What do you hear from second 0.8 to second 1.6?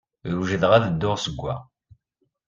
dduɣ seg-a.